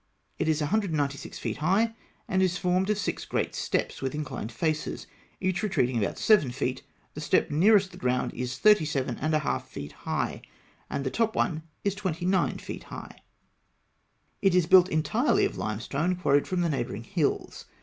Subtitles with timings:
[0.39, 1.93] It is 196 feet high,
[2.27, 5.05] and is formed of six great steps with inclined faces,
[5.39, 6.81] each retreating about seven feet;
[7.13, 10.41] the step nearest the ground is thirty seven and a half feet high,
[10.89, 13.21] and the top one is twenty nine feet high
[14.41, 14.49] (fig.
[14.49, 14.49] 137).
[14.49, 17.65] It is built entirely of limestone, quarried from the neighbouring hills.